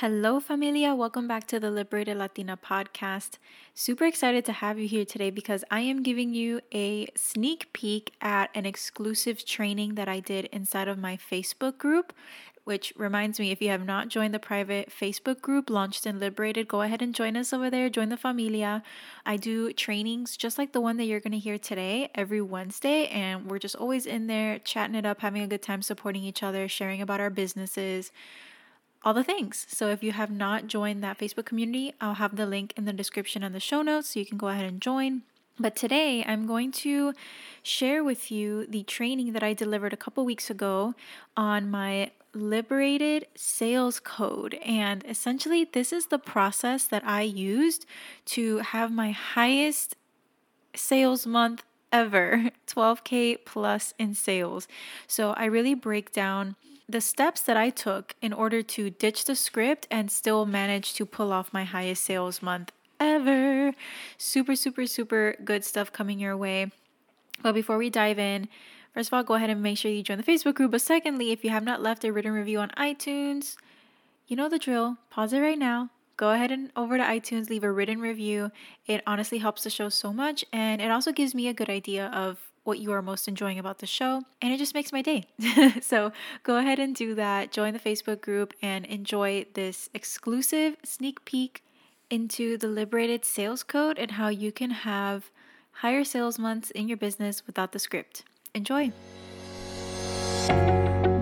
[0.00, 0.94] Hello, familia.
[0.94, 3.38] Welcome back to the Liberated Latina podcast.
[3.74, 8.12] Super excited to have you here today because I am giving you a sneak peek
[8.20, 12.12] at an exclusive training that I did inside of my Facebook group.
[12.62, 16.68] Which reminds me, if you have not joined the private Facebook group, Launched and Liberated,
[16.68, 17.90] go ahead and join us over there.
[17.90, 18.84] Join the familia.
[19.26, 23.08] I do trainings just like the one that you're going to hear today every Wednesday.
[23.08, 26.44] And we're just always in there chatting it up, having a good time, supporting each
[26.44, 28.12] other, sharing about our businesses
[29.02, 29.66] all the things.
[29.68, 32.92] So if you have not joined that Facebook community, I'll have the link in the
[32.92, 35.22] description and the show notes so you can go ahead and join.
[35.58, 37.12] But today I'm going to
[37.62, 40.94] share with you the training that I delivered a couple weeks ago
[41.36, 44.54] on my liberated sales code.
[44.64, 47.86] And essentially, this is the process that I used
[48.26, 49.96] to have my highest
[50.74, 54.68] sales month ever 12K plus in sales.
[55.06, 56.56] So I really break down
[56.88, 61.04] the steps that I took in order to ditch the script and still manage to
[61.04, 63.74] pull off my highest sales month ever.
[64.16, 66.70] Super, super, super good stuff coming your way.
[67.42, 68.48] But before we dive in,
[68.94, 70.70] first of all, go ahead and make sure you join the Facebook group.
[70.70, 73.56] But secondly, if you have not left a written review on iTunes,
[74.26, 74.96] you know the drill.
[75.10, 75.90] Pause it right now.
[76.16, 78.50] Go ahead and over to iTunes, leave a written review.
[78.86, 82.08] It honestly helps the show so much, and it also gives me a good idea
[82.08, 85.24] of what you are most enjoying about the show, and it just makes my day.
[85.80, 87.50] so go ahead and do that.
[87.50, 91.64] Join the Facebook group and enjoy this exclusive sneak peek
[92.10, 95.30] into the liberated sales code and how you can have
[95.80, 98.24] higher sales months in your business without the script.
[98.54, 98.92] Enjoy.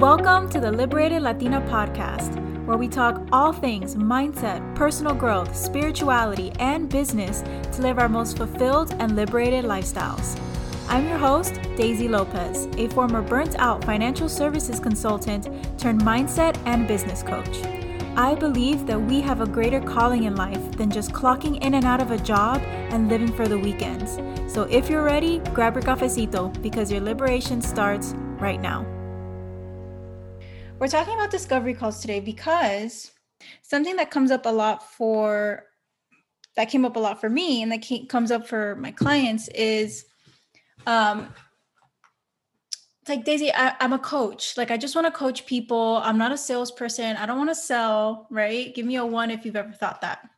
[0.01, 2.35] Welcome to the Liberated Latina podcast,
[2.67, 7.43] where we talk all things mindset, personal growth, spirituality, and business
[7.77, 10.37] to live our most fulfilled and liberated lifestyles.
[10.89, 15.45] I'm your host, Daisy Lopez, a former burnt out financial services consultant
[15.79, 17.61] turned mindset and business coach.
[18.17, 21.85] I believe that we have a greater calling in life than just clocking in and
[21.85, 24.19] out of a job and living for the weekends.
[24.51, 28.87] So if you're ready, grab your cafecito because your liberation starts right now.
[30.79, 33.11] We're talking about discovery calls today because
[33.61, 35.65] something that comes up a lot for
[36.55, 40.07] that came up a lot for me and that comes up for my clients is
[40.87, 41.35] um
[43.09, 44.57] like Daisy, I, am a coach.
[44.57, 46.01] Like I just want to coach people.
[46.03, 47.17] I'm not a salesperson.
[47.17, 48.75] I don't want to sell, right?
[48.75, 50.29] Give me a one if you've ever thought that.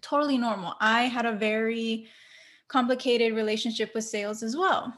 [0.00, 0.74] Totally normal.
[0.80, 2.08] I had a very
[2.68, 4.92] complicated relationship with sales as well.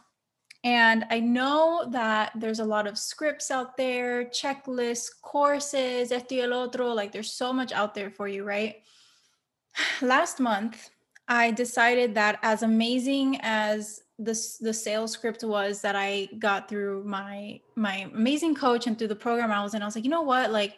[0.65, 6.41] And I know that there's a lot of scripts out there, checklists, courses, esto y
[6.41, 6.93] el otro.
[6.93, 8.77] Like there's so much out there for you, right?
[10.03, 10.91] Last month,
[11.27, 17.05] I decided that as amazing as the the sales script was that I got through
[17.05, 19.83] my my amazing coach and through the program I was in.
[19.83, 20.77] I was like, you know what, like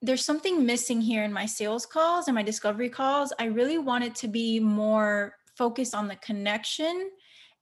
[0.00, 3.32] there's something missing here in my sales calls and my discovery calls.
[3.38, 7.10] I really want it to be more focused on the connection.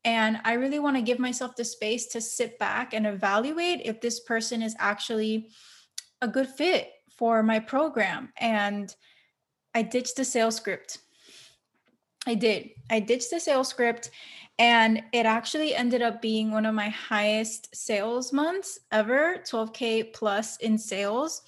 [0.05, 4.01] And I really want to give myself the space to sit back and evaluate if
[4.01, 5.49] this person is actually
[6.21, 8.33] a good fit for my program.
[8.39, 8.95] And
[9.75, 10.99] I ditched the sales script.
[12.27, 12.71] I did.
[12.91, 14.11] I ditched the sales script
[14.59, 20.57] and it actually ended up being one of my highest sales months ever 12k plus
[20.59, 21.43] in sales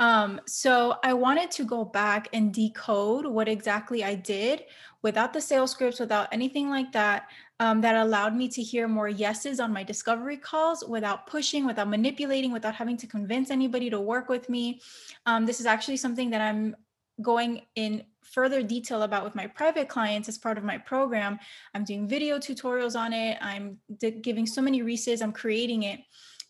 [0.00, 4.64] um, so i wanted to go back and decode what exactly i did
[5.02, 9.08] without the sales scripts without anything like that um, that allowed me to hear more
[9.08, 14.00] yeses on my discovery calls without pushing without manipulating without having to convince anybody to
[14.00, 14.80] work with me
[15.26, 16.74] um, this is actually something that i'm
[17.22, 21.38] going in further detail about with my private clients as part of my program.
[21.74, 23.38] I'm doing video tutorials on it.
[23.40, 23.78] I'm
[24.22, 25.22] giving so many resources.
[25.22, 26.00] I'm creating it.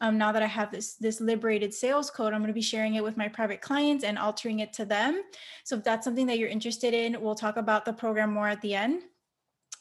[0.00, 2.96] Um, now that I have this this liberated sales code, I'm going to be sharing
[2.96, 5.22] it with my private clients and altering it to them.
[5.64, 8.60] So if that's something that you're interested in, we'll talk about the program more at
[8.60, 9.02] the end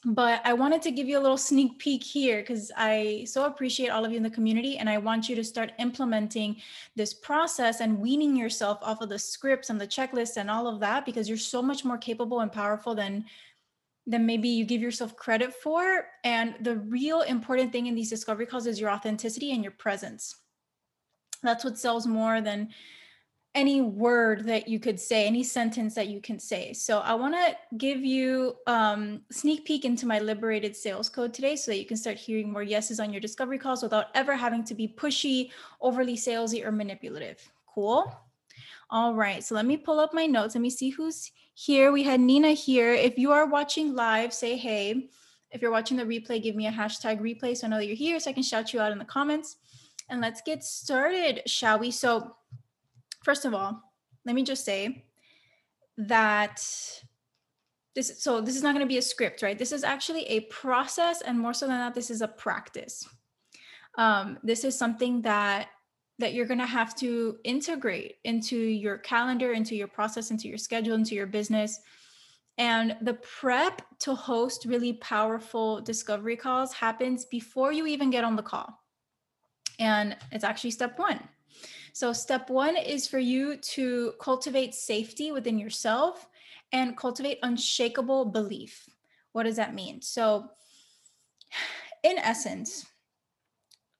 [0.04, 3.88] but I wanted to give you a little sneak peek here because I so appreciate
[3.88, 6.56] all of you in the community and I want you to start implementing
[6.94, 10.80] this process and weaning yourself off of the scripts and the checklists and all of
[10.80, 13.24] that because you're so much more capable and powerful than
[14.08, 18.46] than maybe you give yourself credit for and the real important thing in these discovery
[18.46, 20.36] calls is your authenticity and your presence.
[21.42, 22.68] That's what sells more than
[23.56, 26.74] any word that you could say, any sentence that you can say.
[26.74, 31.56] So I want to give you um, sneak peek into my liberated sales code today
[31.56, 34.62] so that you can start hearing more yeses on your discovery calls without ever having
[34.64, 35.50] to be pushy,
[35.80, 37.40] overly salesy, or manipulative.
[37.74, 38.14] Cool.
[38.90, 39.42] All right.
[39.42, 40.54] So let me pull up my notes.
[40.54, 41.90] Let me see who's here.
[41.92, 42.92] We had Nina here.
[42.92, 45.08] If you are watching live, say hey.
[45.50, 47.96] If you're watching the replay, give me a hashtag replay so I know that you're
[47.96, 49.56] here so I can shout you out in the comments.
[50.10, 51.90] And let's get started, shall we?
[51.90, 52.36] So
[53.26, 53.82] First of all,
[54.24, 55.04] let me just say
[55.98, 56.64] that
[57.96, 59.58] this so this is not going to be a script right?
[59.58, 63.04] This is actually a process and more so than that this is a practice.
[63.98, 65.70] Um, this is something that
[66.20, 70.58] that you're going to have to integrate into your calendar into your process into your
[70.58, 71.80] schedule into your business.
[72.58, 78.36] And the prep to host really powerful discovery calls happens before you even get on
[78.36, 78.68] the call.
[79.80, 81.28] And it's actually step one
[81.96, 86.28] so step one is for you to cultivate safety within yourself
[86.70, 88.86] and cultivate unshakable belief.
[89.32, 90.02] What does that mean?
[90.02, 90.50] So,
[92.02, 92.84] in essence,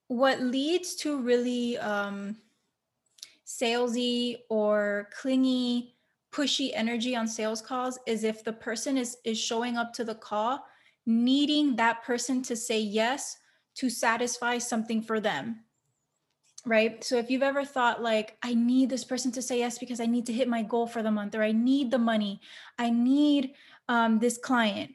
[0.08, 2.36] what leads to really um,
[3.46, 5.94] salesy or clingy,
[6.30, 10.16] pushy energy on sales calls is if the person is is showing up to the
[10.16, 10.66] call
[11.06, 13.38] needing that person to say yes
[13.74, 15.60] to satisfy something for them
[16.66, 17.02] right?
[17.02, 20.06] So if you've ever thought like, I need this person to say yes because I
[20.06, 22.40] need to hit my goal for the month, or I need the money,
[22.78, 23.52] I need
[23.88, 24.92] um, this client.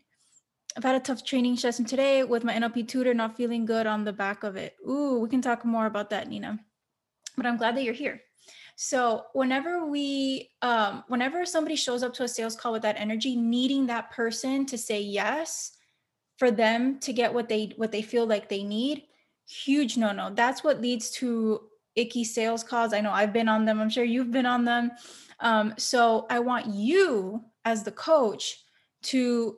[0.77, 4.03] I've had a tough training session today with my NLP tutor, not feeling good on
[4.03, 4.75] the back of it.
[4.87, 6.59] Ooh, we can talk more about that, Nina.
[7.37, 8.21] But I'm glad that you're here.
[8.75, 13.35] So whenever we, um, whenever somebody shows up to a sales call with that energy,
[13.35, 15.71] needing that person to say yes
[16.37, 19.03] for them to get what they what they feel like they need,
[19.47, 20.31] huge no no.
[20.33, 21.61] That's what leads to
[21.95, 22.93] icky sales calls.
[22.93, 23.79] I know I've been on them.
[23.79, 24.91] I'm sure you've been on them.
[25.39, 28.63] Um, so I want you as the coach
[29.03, 29.57] to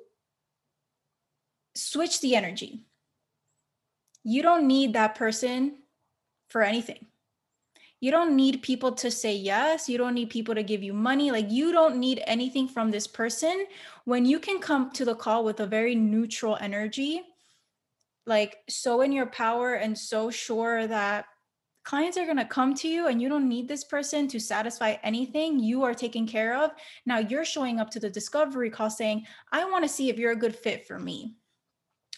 [1.75, 2.85] switch the energy.
[4.23, 5.79] You don't need that person
[6.47, 7.05] for anything.
[7.99, 9.87] You don't need people to say yes.
[9.87, 11.31] You don't need people to give you money.
[11.31, 13.65] Like, you don't need anything from this person
[14.03, 17.21] when you can come to the call with a very neutral energy
[18.25, 21.25] like so in your power and so sure that
[21.83, 24.95] clients are going to come to you and you don't need this person to satisfy
[25.03, 26.71] anything you are taken care of
[27.05, 30.31] now you're showing up to the discovery call saying i want to see if you're
[30.31, 31.35] a good fit for me.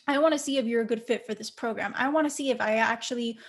[0.08, 1.94] I want to see if you're a good fit for this program.
[1.98, 3.40] I want to see if i actually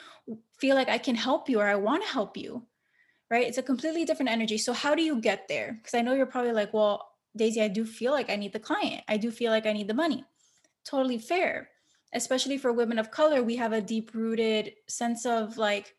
[0.59, 2.63] feel like i can help you or i want to help you.
[3.29, 3.47] Right?
[3.47, 4.57] It's a completely different energy.
[4.57, 5.75] So how do you get there?
[5.75, 8.59] Because i know you're probably like well daisy i do feel like i need the
[8.59, 9.03] client.
[9.09, 10.25] I do feel like i need the money.
[10.85, 11.69] Totally fair
[12.15, 15.95] especially for women of color, we have a deep rooted sense of like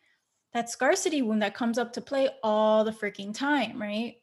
[0.54, 4.16] that scarcity wound that comes up to play all the freaking time, right?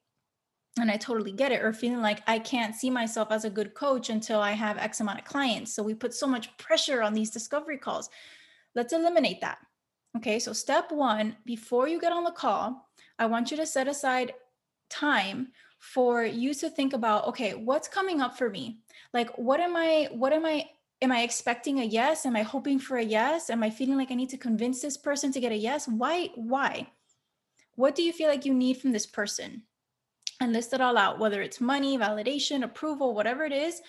[0.78, 1.62] And I totally get it.
[1.62, 5.00] Or feeling like I can't see myself as a good coach until I have X
[5.00, 5.74] amount of clients.
[5.74, 8.10] So we put so much pressure on these discovery calls.
[8.74, 9.58] Let's eliminate that.
[10.16, 10.40] Okay.
[10.40, 12.88] So, step one, before you get on the call,
[13.18, 14.32] I want you to set aside
[14.90, 15.48] time
[15.78, 18.78] for you to think about okay what's coming up for me
[19.12, 20.64] like what am i what am i
[21.04, 22.26] am I expecting a yes?
[22.26, 23.50] Am I hoping for a yes?
[23.50, 25.86] Am I feeling like I need to convince this person to get a yes?
[25.86, 26.30] Why?
[26.34, 26.88] Why?
[27.76, 29.62] What do you feel like you need from this person?
[30.40, 33.82] And list it all out, whether it's money, validation, approval, whatever it is,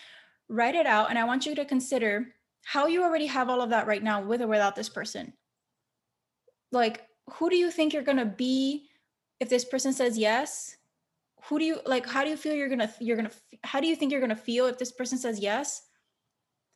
[0.49, 1.09] write it out.
[1.09, 2.27] And I want you to consider
[2.63, 5.33] how you already have all of that right now with or without this person.
[6.71, 8.89] Like, who do you think you're going to be
[9.39, 10.75] if this person says yes?
[11.45, 12.07] Who do you like?
[12.07, 14.21] How do you feel you're going to, you're going to, how do you think you're
[14.21, 15.83] going to feel if this person says yes?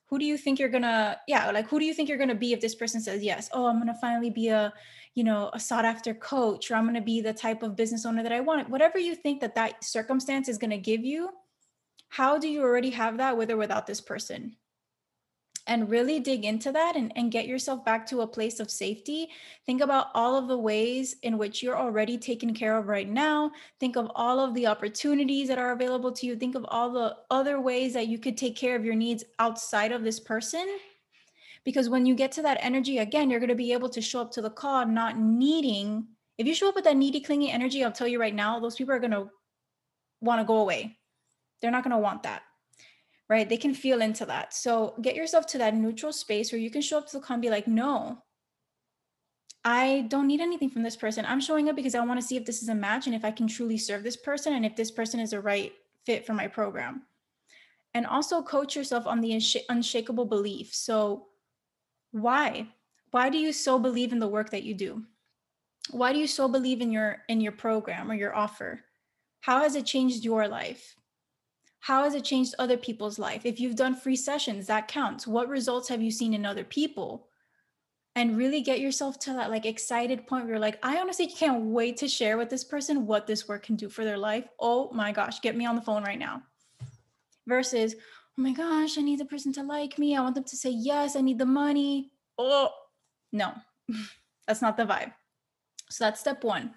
[0.10, 2.54] Who do you think you're gonna yeah like who do you think you're gonna be
[2.54, 3.50] if this person says yes?
[3.54, 4.74] Oh i'm gonna finally be a
[5.16, 8.24] you know a sought after coach or i'm gonna be the type of business owner
[8.24, 8.70] that i want.
[8.70, 11.30] Whatever you think that that circumstance is gonna give you
[12.10, 14.56] how do you already have that with or without this person
[15.70, 19.30] and really dig into that and, and get yourself back to a place of safety.
[19.68, 23.52] Think about all of the ways in which you're already taken care of right now.
[23.80, 26.36] Think of all of the opportunities that are available to you.
[26.36, 29.92] Think of all the other ways that you could take care of your needs outside
[29.92, 30.68] of this person.
[31.64, 34.22] Because when you get to that energy, again, you're going to be able to show
[34.22, 36.08] up to the call not needing.
[36.40, 38.76] If you show up with that needy, clingy energy, I'll tell you right now, those
[38.76, 39.30] people are going to
[40.20, 40.98] want to go away.
[41.62, 42.42] They're not going to want that
[43.30, 43.48] right?
[43.48, 44.54] They can feel into that.
[44.54, 47.36] So get yourself to that neutral space where you can show up to the call
[47.36, 48.24] and be like, no,
[49.64, 51.26] I don't need anything from this person.
[51.26, 53.24] I'm showing up because I want to see if this is a match and if
[53.24, 55.74] I can truly serve this person and if this person is a right
[56.06, 57.04] fit for my program.
[57.94, 60.74] And also coach yourself on the unshakable belief.
[60.74, 61.28] So,
[62.12, 62.68] why?
[63.12, 65.04] Why do you so believe in the work that you do?
[65.92, 68.82] Why do you so believe in your in your program or your offer?
[69.42, 70.96] How has it changed your life?
[71.80, 73.46] How has it changed other people's life?
[73.46, 75.26] If you've done free sessions, that counts.
[75.26, 77.28] What results have you seen in other people?
[78.16, 81.66] And really get yourself to that like excited point where you're like, I honestly can't
[81.66, 84.46] wait to share with this person what this work can do for their life.
[84.60, 86.44] Oh my gosh, get me on the phone right now.
[87.48, 90.18] Versus, oh my gosh, I need the person to like me.
[90.18, 91.16] I want them to say yes.
[91.16, 92.12] I need the money.
[92.38, 92.72] Oh,
[93.32, 93.54] no,
[94.48, 95.14] that's not the vibe.
[95.90, 96.74] So that's step one.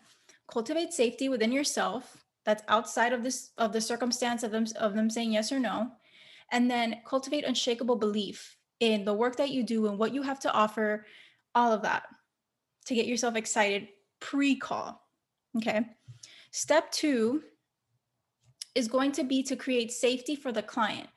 [0.49, 5.11] Cultivate safety within yourself that's outside of this of the circumstance of them of them
[5.11, 5.91] saying yes or no
[6.51, 10.41] and then cultivate unshakable belief in the work that you do and what you have
[10.41, 11.07] to offer
[11.55, 12.05] all of that
[12.87, 13.89] to get yourself excited
[14.21, 15.01] pre-call
[15.57, 15.87] okay
[16.51, 17.43] step 2
[18.75, 21.09] is going to be to create safety for the client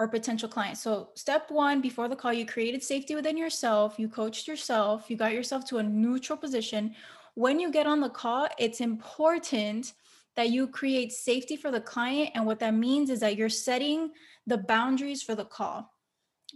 [0.00, 0.78] or potential client.
[0.78, 5.16] So, step one before the call, you created safety within yourself, you coached yourself, you
[5.16, 6.94] got yourself to a neutral position.
[7.34, 9.92] When you get on the call, it's important
[10.40, 12.30] that you create safety for the client.
[12.34, 14.10] And what that means is that you're setting
[14.46, 15.92] the boundaries for the call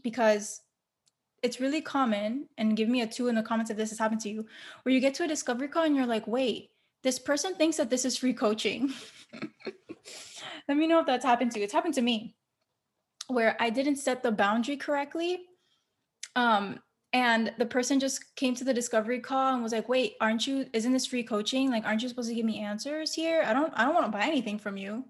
[0.02, 0.62] because
[1.42, 2.48] it's really common.
[2.56, 4.46] And give me a two in the comments if this has happened to you,
[4.82, 6.70] where you get to a discovery call and you're like, wait,
[7.02, 8.90] this person thinks that this is free coaching.
[10.66, 11.64] Let me know if that's happened to you.
[11.64, 12.36] It's happened to me
[13.28, 15.40] where I didn't set the boundary correctly.
[16.34, 16.78] Um,
[17.14, 20.66] and the person just came to the discovery call and was like, wait, aren't you,
[20.72, 21.70] isn't this free coaching?
[21.70, 23.44] Like, aren't you supposed to give me answers here?
[23.46, 25.04] I don't, I don't want to buy anything from you.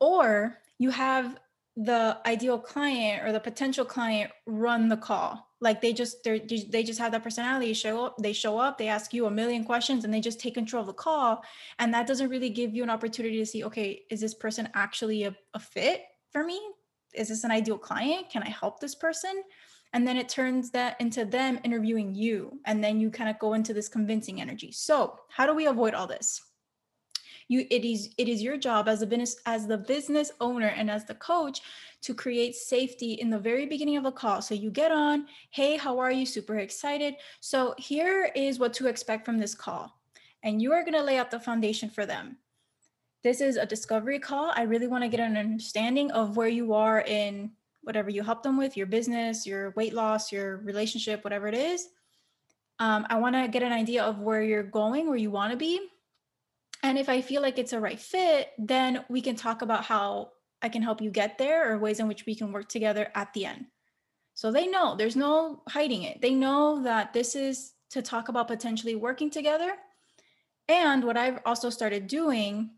[0.00, 1.38] Or you have
[1.76, 6.82] the ideal client or the potential client run the call like they just they they
[6.82, 10.04] just have that personality show up they show up they ask you a million questions
[10.04, 11.42] and they just take control of the call
[11.78, 15.24] and that doesn't really give you an opportunity to see okay is this person actually
[15.24, 16.60] a, a fit for me
[17.14, 18.30] is this an ideal client?
[18.30, 19.42] Can I help this person?
[19.92, 22.60] And then it turns that into them interviewing you.
[22.64, 24.72] And then you kind of go into this convincing energy.
[24.72, 26.40] So, how do we avoid all this?
[27.48, 30.90] You, it is it is your job as a business as the business owner and
[30.90, 31.60] as the coach
[32.00, 35.76] to create safety in the very beginning of a call so you get on hey
[35.76, 39.92] how are you super excited so here is what to expect from this call
[40.42, 42.38] and you are going to lay out the foundation for them
[43.22, 44.52] this is a discovery call.
[44.54, 48.42] I really want to get an understanding of where you are in whatever you help
[48.42, 51.88] them with, your business, your weight loss, your relationship, whatever it is.
[52.78, 55.56] Um, I want to get an idea of where you're going, where you want to
[55.56, 55.80] be.
[56.82, 60.32] And if I feel like it's a right fit, then we can talk about how
[60.62, 63.32] I can help you get there or ways in which we can work together at
[63.34, 63.66] the end.
[64.34, 66.20] So they know there's no hiding it.
[66.20, 69.72] They know that this is to talk about potentially working together.
[70.68, 72.70] And what I've also started doing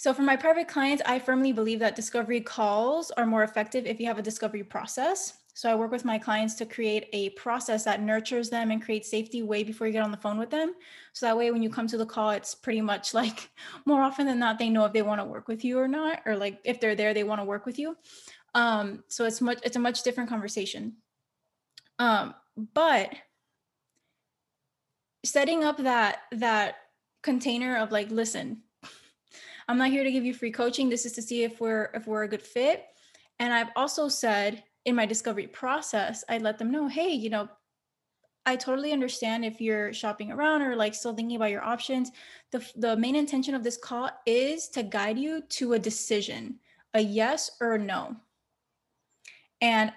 [0.00, 4.00] so, for my private clients, I firmly believe that discovery calls are more effective if
[4.00, 5.34] you have a discovery process.
[5.52, 9.10] So, I work with my clients to create a process that nurtures them and creates
[9.10, 10.72] safety way before you get on the phone with them.
[11.12, 13.50] So, that way, when you come to the call, it's pretty much like
[13.84, 16.22] more often than not, they know if they want to work with you or not,
[16.24, 17.94] or like if they're there, they want to work with you.
[18.54, 20.94] Um, so, it's much, it's a much different conversation.
[21.98, 22.34] Um,
[22.72, 23.12] but
[25.26, 26.76] setting up that, that,
[27.22, 28.62] container of like listen
[29.68, 30.88] I'm not here to give you free coaching.
[30.88, 32.86] This is to see if we're if we're a good fit.
[33.38, 37.48] And I've also said in my discovery process, I let them know, hey, you know,
[38.46, 42.10] I totally understand if you're shopping around or like still thinking about your options.
[42.50, 46.58] The the main intention of this call is to guide you to a decision,
[46.94, 48.16] a yes or a no.
[49.60, 49.92] And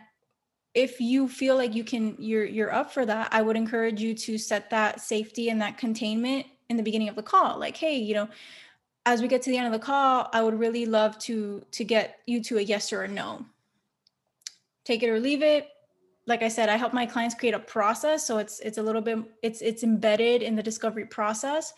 [0.73, 4.13] if you feel like you can you're you're up for that, I would encourage you
[4.15, 7.59] to set that safety and that containment in the beginning of the call.
[7.59, 8.27] Like, hey, you know,
[9.05, 11.83] as we get to the end of the call, I would really love to to
[11.83, 13.45] get you to a yes or a no.
[14.85, 15.67] Take it or leave it.
[16.25, 19.01] Like I said, I help my clients create a process, so it's it's a little
[19.01, 21.73] bit it's it's embedded in the discovery process.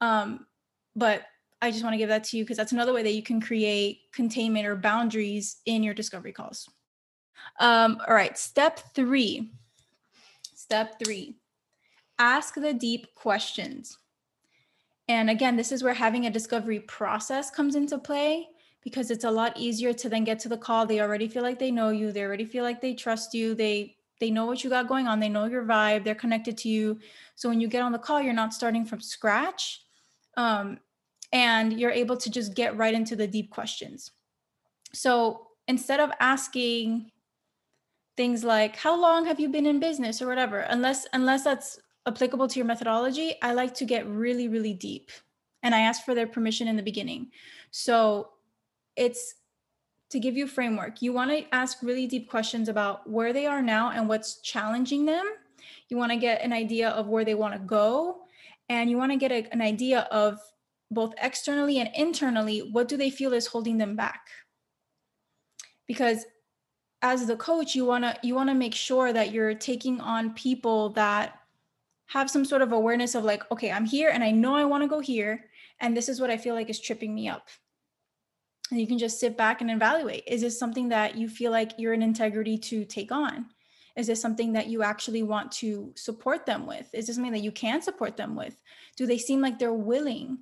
[0.00, 0.46] Um,
[0.94, 1.22] but
[1.60, 3.40] I just want to give that to you because that's another way that you can
[3.40, 6.68] create containment or boundaries in your discovery calls.
[7.58, 9.50] Um, all right, step three.
[10.54, 11.36] Step three
[12.18, 13.98] ask the deep questions.
[15.08, 18.48] And again, this is where having a discovery process comes into play
[18.82, 20.86] because it's a lot easier to then get to the call.
[20.86, 23.54] They already feel like they know you, they already feel like they trust you.
[23.54, 26.68] They they know what you got going on, they know your vibe, they're connected to
[26.68, 26.98] you.
[27.36, 29.82] So when you get on the call, you're not starting from scratch.
[30.36, 30.80] Um,
[31.32, 34.10] and you're able to just get right into the deep questions.
[34.92, 37.12] So instead of asking
[38.16, 42.48] things like how long have you been in business or whatever unless unless that's applicable
[42.48, 45.10] to your methodology, I like to get really, really deep.
[45.62, 47.30] And I ask for their permission in the beginning.
[47.70, 48.30] So
[48.96, 49.34] it's
[50.10, 51.02] to give you framework.
[51.02, 55.04] You want to ask really deep questions about where they are now and what's challenging
[55.04, 55.24] them.
[55.88, 58.22] You want to get an idea of where they want to go.
[58.68, 60.40] And you want to get a, an idea of
[60.90, 64.28] both externally and internally what do they feel is holding them back
[65.86, 66.24] because
[67.02, 70.32] as the coach you want to you want to make sure that you're taking on
[70.34, 71.40] people that
[72.08, 74.82] have some sort of awareness of like, okay, I'm here and I know I want
[74.82, 75.44] to go here.
[75.80, 77.48] And this is what I feel like is tripping me up.
[78.70, 80.24] And you can just sit back and evaluate.
[80.26, 83.46] Is this something that you feel like you're in integrity to take on?
[83.96, 86.88] Is this something that you actually want to support them with?
[86.92, 88.60] Is this something that you can support them with?
[88.96, 90.38] Do they seem like they're willing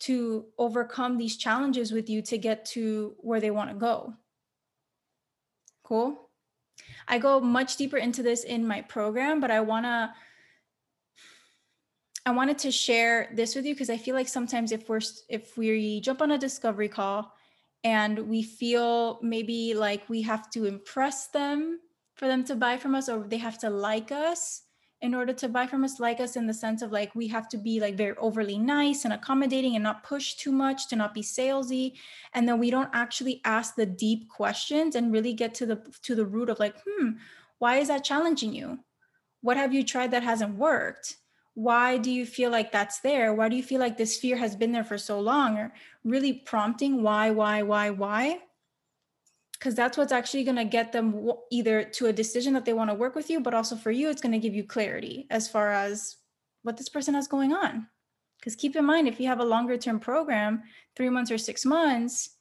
[0.00, 4.14] to overcome these challenges with you to get to where they want to go.
[5.82, 6.28] Cool.
[7.08, 10.12] I go much deeper into this in my program, but I want to
[12.28, 15.56] I wanted to share this with you because I feel like sometimes if we're if
[15.56, 17.32] we jump on a discovery call
[17.84, 21.80] and we feel maybe like we have to impress them
[22.16, 24.64] for them to buy from us or they have to like us
[25.00, 27.48] in order to buy from us like us in the sense of like we have
[27.48, 31.14] to be like very overly nice and accommodating and not push too much to not
[31.14, 31.94] be salesy.
[32.34, 36.14] And then we don't actually ask the deep questions and really get to the to
[36.14, 37.12] the root of like hmm
[37.58, 38.80] why is that challenging you?
[39.40, 41.16] What have you tried that hasn't worked
[41.58, 43.34] why do you feel like that's there?
[43.34, 45.58] Why do you feel like this fear has been there for so long?
[45.58, 45.74] Or
[46.04, 48.38] really prompting why why why why?
[49.54, 52.90] Because that's what's actually going to get them either to a decision that they want
[52.90, 55.48] to work with you but also for you it's going to give you clarity as
[55.48, 56.14] far as
[56.62, 57.88] what this person has going on.
[58.38, 60.62] Because keep in mind if you have a longer term program
[60.94, 62.36] three months or six months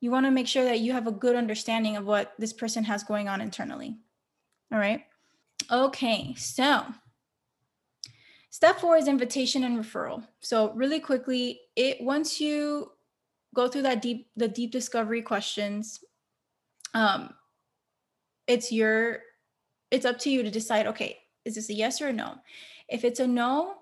[0.00, 2.82] you want to make sure that you have a good understanding of what this person
[2.82, 3.98] has going on internally.
[4.72, 5.04] All right?
[5.70, 6.84] Okay so
[8.50, 10.26] step four is invitation and referral.
[10.40, 12.92] So really quickly it once you
[13.54, 16.00] go through that deep the deep discovery questions
[16.94, 17.30] um
[18.46, 19.20] it's your
[19.90, 22.34] it's up to you to decide okay is this a yes or a no?
[22.88, 23.74] If it's a no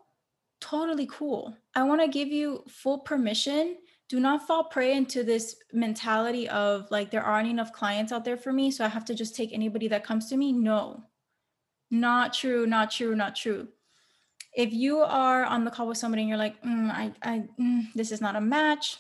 [0.61, 1.57] totally cool.
[1.75, 3.77] I want to give you full permission.
[4.09, 8.37] Do not fall prey into this mentality of like there aren't enough clients out there
[8.37, 10.53] for me so i have to just take anybody that comes to me.
[10.53, 11.05] No.
[11.91, 13.69] Not true not true not true
[14.57, 17.83] if you are on the call with somebody and you're like mm, i i mm,
[17.95, 18.99] this is not a match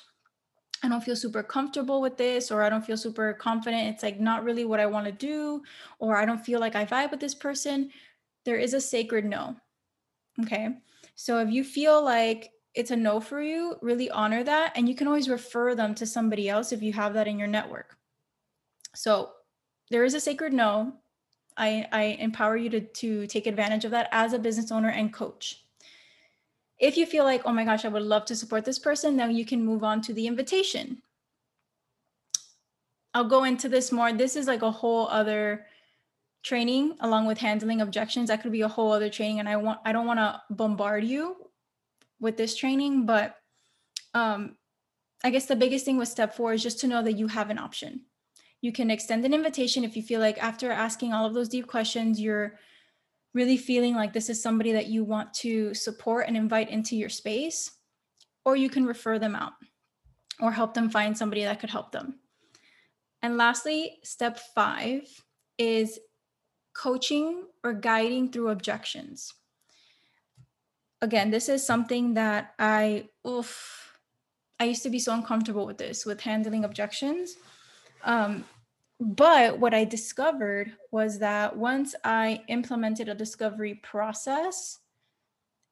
[0.82, 3.88] I don't feel super comfortable with this, or I don't feel super confident.
[3.88, 5.62] It's like not really what I want to do,
[5.98, 7.90] or I don't feel like I vibe with this person.
[8.44, 9.56] There is a sacred no.
[10.42, 10.68] Okay.
[11.14, 14.72] So if you feel like it's a no for you, really honor that.
[14.76, 17.48] And you can always refer them to somebody else if you have that in your
[17.48, 17.96] network.
[18.94, 19.30] So
[19.90, 20.92] there is a sacred no.
[21.56, 25.12] I, I empower you to, to take advantage of that as a business owner and
[25.12, 25.64] coach.
[26.78, 29.34] If you feel like, oh my gosh, I would love to support this person, then
[29.34, 31.00] you can move on to the invitation.
[33.14, 34.12] I'll go into this more.
[34.12, 35.64] This is like a whole other
[36.42, 38.28] training along with handling objections.
[38.28, 39.40] That could be a whole other training.
[39.40, 41.36] And I want I don't want to bombard you
[42.20, 43.36] with this training, but
[44.12, 44.56] um
[45.24, 47.48] I guess the biggest thing with step four is just to know that you have
[47.48, 48.02] an option.
[48.66, 51.68] You can extend an invitation if you feel like after asking all of those deep
[51.68, 52.58] questions, you're
[53.32, 57.08] really feeling like this is somebody that you want to support and invite into your
[57.08, 57.70] space,
[58.44, 59.52] or you can refer them out
[60.40, 62.18] or help them find somebody that could help them.
[63.22, 65.02] And lastly, step five
[65.58, 66.00] is
[66.74, 69.32] coaching or guiding through objections.
[71.00, 73.96] Again, this is something that I, oof,
[74.58, 77.36] I used to be so uncomfortable with this, with handling objections.
[78.02, 78.44] Um,
[79.00, 84.78] but what I discovered was that once I implemented a discovery process,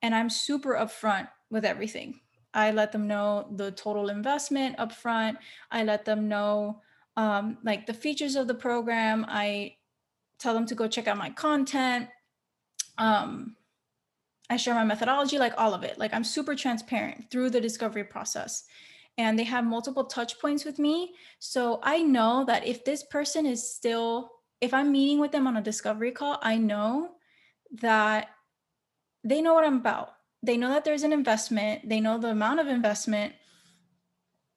[0.03, 2.21] and I'm super upfront with everything.
[2.53, 5.37] I let them know the total investment upfront.
[5.71, 6.83] I let them know
[7.17, 9.25] um, like the features of the program.
[9.29, 9.77] I
[10.39, 12.09] tell them to go check out my content.
[12.99, 13.57] Um,
[14.51, 15.99] I share my methodology, like all of it.
[15.99, 18.65] Like I'm super transparent through the discovery process
[19.17, 21.15] and they have multiple touch points with me.
[21.39, 25.57] So I know that if this person is still, if I'm meeting with them on
[25.57, 27.13] a discovery call, I know
[27.81, 28.29] that
[29.23, 30.11] they know what I'm about.
[30.43, 33.33] They know that there's an investment, they know the amount of investment.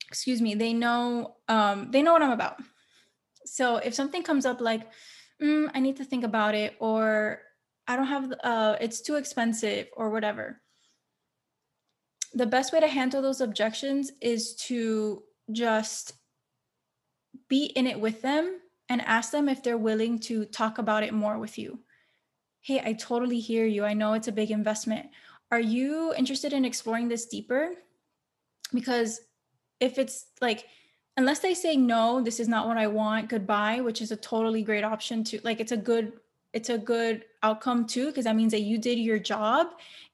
[0.10, 2.58] Excuse me, they know um, they know what I'm about.
[3.46, 4.90] So if something comes up like,
[5.42, 7.42] mm, I need to think about it, or
[7.88, 10.62] I don't have, uh, it's too expensive, or whatever
[12.38, 16.14] the best way to handle those objections is to just
[17.50, 21.14] be in it with them and ask them if they're willing to talk about it
[21.14, 21.80] more with you.
[22.62, 23.84] Hey, I totally hear you.
[23.84, 25.08] I know it's a big investment.
[25.52, 27.72] Are you interested in exploring this deeper?
[28.72, 29.22] Because
[29.80, 30.66] if it's like,
[31.16, 34.62] unless they say no, this is not what I want, goodbye, which is a totally
[34.62, 36.14] great option to like it's a good
[36.54, 39.68] it's a good outcome too because that means that you did your job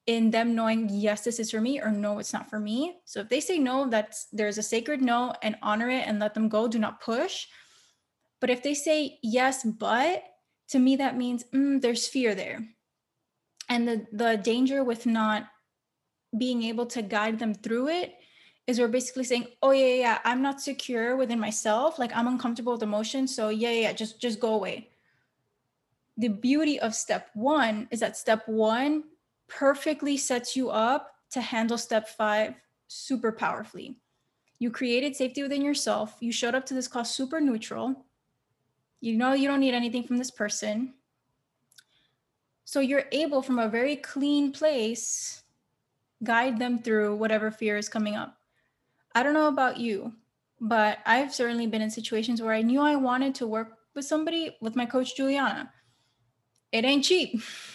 [0.05, 2.97] in them knowing yes this is for me or no it's not for me.
[3.05, 6.33] So if they say no that's there's a sacred no and honor it and let
[6.33, 6.67] them go.
[6.67, 7.47] Do not push.
[8.41, 10.23] But if they say yes but
[10.69, 12.65] to me that means mm, there's fear there.
[13.69, 15.47] And the the danger with not
[16.37, 18.15] being able to guide them through it
[18.65, 21.97] is we're basically saying oh yeah yeah i'm not secure within myself.
[21.97, 24.89] Like i'm uncomfortable with emotion so yeah yeah just just go away.
[26.17, 29.05] The beauty of step one is that step one
[29.57, 32.55] perfectly sets you up to handle step five
[32.87, 33.97] super powerfully.
[34.59, 36.15] You created safety within yourself.
[36.19, 38.05] You showed up to this call super neutral.
[39.01, 40.93] You know you don't need anything from this person.
[42.65, 45.43] So you're able from a very clean place
[46.23, 48.37] guide them through whatever fear is coming up.
[49.13, 50.13] I don't know about you,
[50.61, 54.55] but I've certainly been in situations where I knew I wanted to work with somebody
[54.61, 55.71] with my coach Juliana.
[56.71, 57.41] It ain't cheap.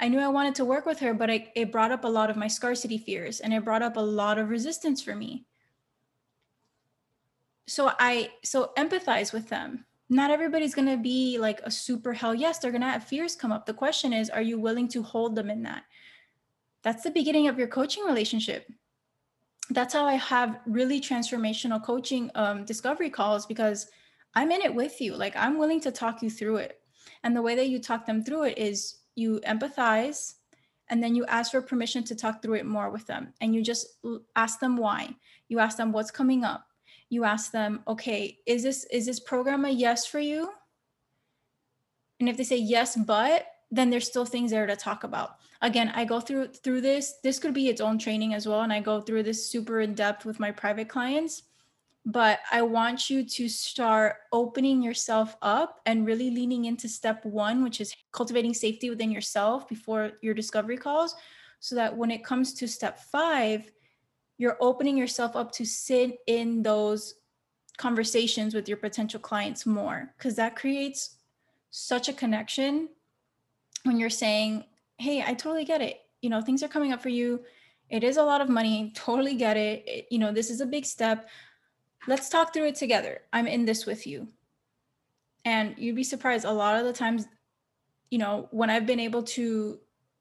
[0.00, 2.30] I knew I wanted to work with her, but it, it brought up a lot
[2.30, 5.46] of my scarcity fears and it brought up a lot of resistance for me.
[7.66, 9.86] So I so empathize with them.
[10.10, 13.34] Not everybody's going to be like a super hell yes, they're going to have fears
[13.34, 13.64] come up.
[13.64, 15.84] The question is, are you willing to hold them in that?
[16.82, 18.70] That's the beginning of your coaching relationship.
[19.70, 23.88] That's how I have really transformational coaching um, discovery calls because
[24.34, 25.14] I'm in it with you.
[25.14, 26.80] Like I'm willing to talk you through it.
[27.22, 30.34] And the way that you talk them through it is you empathize
[30.88, 33.32] and then you ask for permission to talk through it more with them.
[33.40, 33.86] And you just
[34.36, 35.14] ask them why.
[35.48, 36.66] You ask them what's coming up.
[37.08, 40.50] You ask them okay is this is this program a yes for you?
[42.20, 45.36] And if they say yes but then there's still things there to talk about.
[45.62, 47.14] Again i go through through this.
[47.22, 49.94] This could be its own training as well and i go through this super in
[49.94, 51.44] depth with my private clients
[52.06, 57.62] but I want you to start opening yourself up and really leaning into step one,
[57.64, 61.14] which is cultivating safety within yourself before your discovery calls,
[61.60, 63.70] so that when it comes to step five,
[64.36, 67.14] you're opening yourself up to sit in those
[67.78, 71.16] conversations with your potential clients more, because that creates
[71.70, 72.88] such a connection
[73.84, 74.64] when you're saying,
[74.98, 76.00] Hey, I totally get it.
[76.20, 77.40] You know, things are coming up for you.
[77.88, 78.92] It is a lot of money.
[78.96, 79.84] Totally get it.
[79.86, 81.28] it you know, this is a big step
[82.06, 83.22] let's talk through it together.
[83.32, 84.28] I'm in this with you.
[85.44, 87.26] And you'd be surprised a lot of the times,
[88.10, 89.78] you know, when I've been able to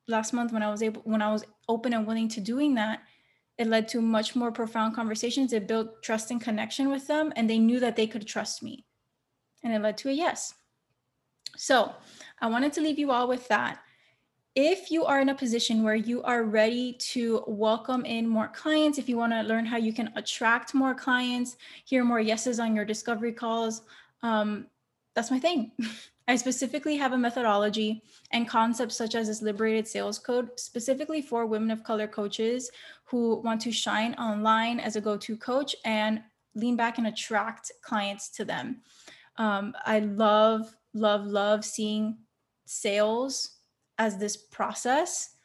[0.07, 3.03] last month when I was able when I was open and willing to doing that,
[3.57, 5.53] it led to much more profound conversations.
[5.53, 8.85] It built trust and connection with them and they knew that they could trust me.
[9.63, 10.53] And it led to a yes.
[11.55, 11.93] So,
[12.41, 13.79] I wanted to leave you all with that
[14.55, 18.97] if you are in a position where you are ready to welcome in more clients,
[18.99, 22.75] if you want to learn how you can attract more clients, hear more yeses on
[22.75, 23.81] your discovery calls,
[24.21, 24.67] um,
[25.15, 25.71] that's my thing.
[26.27, 31.45] I specifically have a methodology and concepts such as this liberated sales code specifically for
[31.45, 32.71] women of color coaches
[33.03, 36.21] who want to shine online as a go to coach and
[36.55, 38.81] lean back and attract clients to them.
[39.37, 42.19] Um, I love, love, love seeing
[42.65, 43.52] sales
[43.97, 45.35] as this process.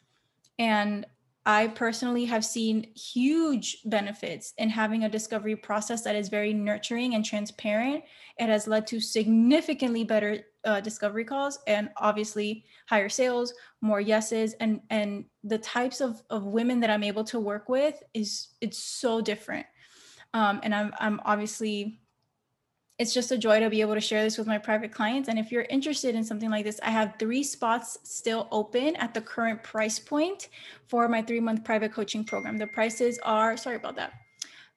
[0.57, 1.05] And
[1.45, 7.15] I personally have seen huge benefits in having a discovery process that is very nurturing
[7.15, 8.03] and transparent.
[8.37, 14.53] It has led to significantly better uh, discovery calls and obviously higher sales, more yeses,
[14.59, 18.77] and and the types of, of women that I'm able to work with is it's
[18.77, 19.65] so different.
[20.33, 22.01] Um, and I'm I'm obviously
[22.99, 25.29] it's just a joy to be able to share this with my private clients.
[25.29, 29.13] And if you're interested in something like this, I have three spots still open at
[29.13, 30.49] the current price point
[30.87, 32.57] for my three month private coaching program.
[32.57, 34.11] The prices are, sorry about that.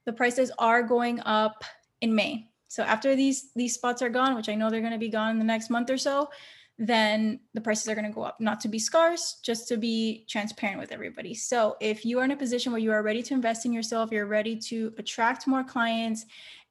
[0.06, 1.64] The prices are going up
[2.00, 2.48] in May.
[2.68, 5.32] So after these these spots are gone, which I know they're going to be gone
[5.32, 6.30] in the next month or so,
[6.78, 8.40] then the prices are going to go up.
[8.40, 11.34] Not to be scarce, just to be transparent with everybody.
[11.34, 14.10] So if you are in a position where you are ready to invest in yourself,
[14.10, 16.24] you're ready to attract more clients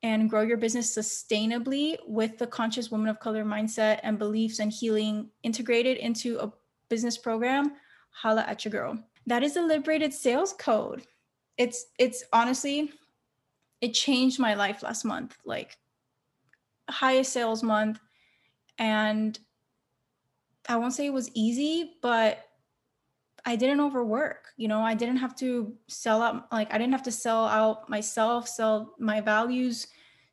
[0.03, 4.71] and grow your business sustainably with the conscious woman of color mindset and beliefs and
[4.71, 6.51] healing integrated into a
[6.89, 7.73] business program,
[8.09, 8.97] holla at your girl.
[9.27, 11.03] That is a liberated sales code.
[11.57, 12.91] It's it's honestly
[13.81, 15.37] it changed my life last month.
[15.45, 15.77] Like
[16.89, 17.99] highest sales month
[18.79, 19.37] and
[20.67, 22.43] I won't say it was easy, but
[23.45, 24.47] I didn't overwork.
[24.57, 27.89] You know, I didn't have to sell out, like, I didn't have to sell out
[27.89, 29.87] myself, sell my values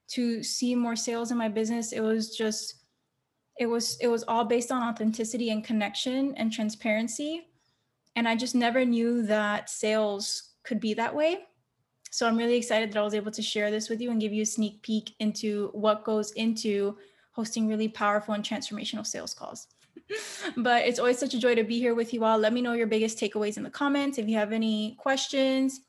[0.08, 1.92] to see more sales in my business.
[1.92, 2.84] It was just,
[3.58, 7.48] it was, it was all based on authenticity and connection and transparency.
[8.16, 11.40] And I just never knew that sales could be that way.
[12.10, 14.32] So I'm really excited that I was able to share this with you and give
[14.32, 16.96] you a sneak peek into what goes into
[17.32, 19.68] hosting really powerful and transformational sales calls
[20.56, 22.38] but it's always such a joy to be here with you all.
[22.38, 24.18] Let me know your biggest takeaways in the comments.
[24.18, 25.80] If you have any questions,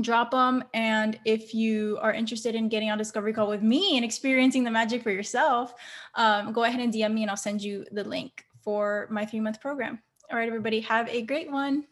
[0.00, 0.64] drop them.
[0.74, 4.70] And if you are interested in getting on discovery call with me and experiencing the
[4.70, 5.74] magic for yourself,
[6.14, 9.40] um, go ahead and DM me and I'll send you the link for my three
[9.40, 10.00] month program.
[10.30, 11.84] All right, everybody, have a great one.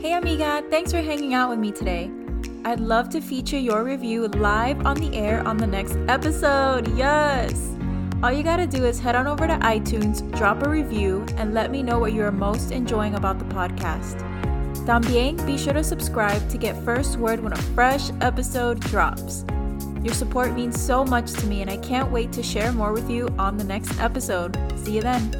[0.00, 2.10] Hey, amiga, thanks for hanging out with me today.
[2.62, 6.94] I'd love to feature your review live on the air on the next episode.
[6.96, 7.74] Yes!
[8.22, 11.70] All you gotta do is head on over to iTunes, drop a review, and let
[11.70, 14.18] me know what you are most enjoying about the podcast.
[14.84, 19.44] También be sure to subscribe to get first word when a fresh episode drops.
[20.02, 23.10] Your support means so much to me, and I can't wait to share more with
[23.10, 24.58] you on the next episode.
[24.76, 25.30] See you then.